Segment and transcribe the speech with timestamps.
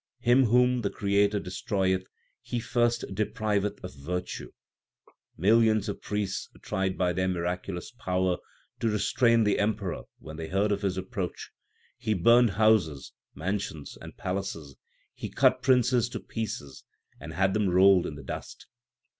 [0.17, 2.07] Him whom the Creator destroyeth
[2.41, 4.51] He first depriveth of virtue.
[5.37, 8.37] Millions of priests tried by their miraculous power
[8.79, 11.51] to restrain the emperor when they heard of his approach.
[11.99, 14.75] He burned houses, mansions, and palaces;
[15.13, 16.83] he cut princes to pieces,
[17.19, 18.65] and had them rolled in the dust.